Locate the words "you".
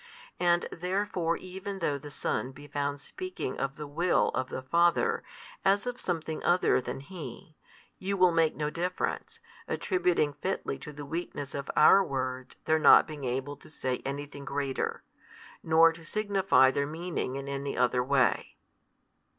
7.99-8.17